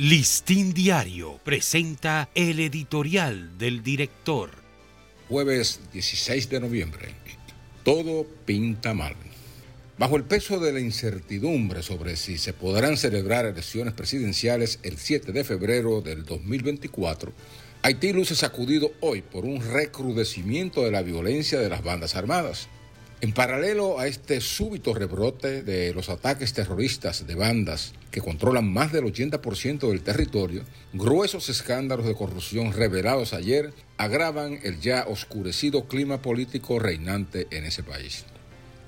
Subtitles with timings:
[0.00, 4.50] Listín Diario presenta el editorial del director.
[5.28, 7.08] Jueves 16 de noviembre.
[7.82, 9.16] Todo pinta mal.
[9.98, 15.32] Bajo el peso de la incertidumbre sobre si se podrán celebrar elecciones presidenciales el 7
[15.32, 17.32] de febrero del 2024,
[17.82, 22.68] Haití luce sacudido hoy por un recrudecimiento de la violencia de las bandas armadas.
[23.20, 28.92] En paralelo a este súbito rebrote de los ataques terroristas de bandas que controlan más
[28.92, 36.22] del 80% del territorio, gruesos escándalos de corrupción revelados ayer agravan el ya oscurecido clima
[36.22, 38.24] político reinante en ese país.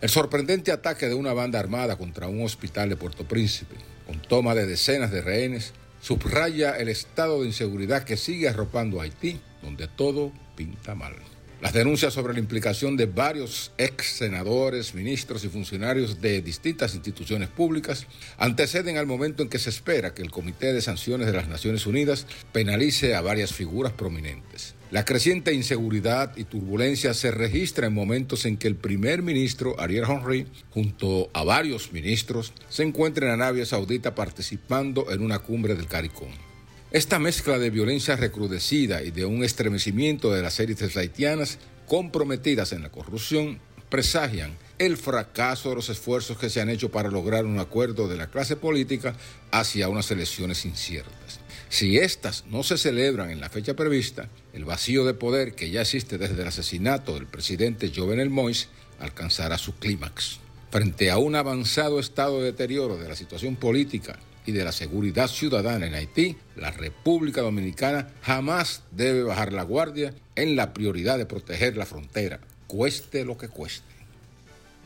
[0.00, 3.74] El sorprendente ataque de una banda armada contra un hospital de Puerto Príncipe,
[4.06, 9.04] con toma de decenas de rehenes, subraya el estado de inseguridad que sigue arropando a
[9.04, 11.16] Haití, donde todo pinta mal.
[11.60, 17.50] Las denuncias sobre la implicación de varios ex senadores, ministros y funcionarios de distintas instituciones
[17.50, 18.06] públicas
[18.38, 21.86] anteceden al momento en que se espera que el Comité de Sanciones de las Naciones
[21.86, 24.74] Unidas penalice a varias figuras prominentes.
[24.90, 30.06] La creciente inseguridad y turbulencia se registra en momentos en que el primer ministro Ariel
[30.08, 35.86] Henry, junto a varios ministros, se encuentra en Arabia Saudita participando en una cumbre del
[35.86, 36.49] CARICOM.
[36.92, 42.82] Esta mezcla de violencia recrudecida y de un estremecimiento de las élites haitianas comprometidas en
[42.82, 47.60] la corrupción presagian el fracaso de los esfuerzos que se han hecho para lograr un
[47.60, 49.14] acuerdo de la clase política
[49.52, 51.38] hacia unas elecciones inciertas.
[51.68, 55.82] Si éstas no se celebran en la fecha prevista, el vacío de poder que ya
[55.82, 58.66] existe desde el asesinato del presidente Jovenel Moïse
[58.98, 60.40] alcanzará su clímax.
[60.72, 65.28] Frente a un avanzado estado de deterioro de la situación política y de la seguridad
[65.28, 71.26] ciudadana en Haití, la República Dominicana jamás debe bajar la guardia en la prioridad de
[71.26, 73.84] proteger la frontera, cueste lo que cueste.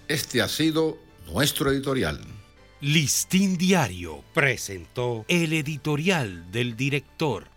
[0.08, 0.98] Este ha sido
[1.32, 2.20] nuestro editorial.
[2.80, 7.53] Listín Diario presentó el editorial del director.